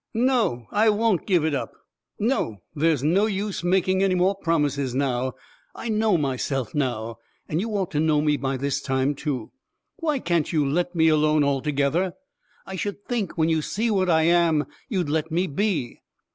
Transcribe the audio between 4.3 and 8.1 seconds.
promises now. I know myself now. And you ought to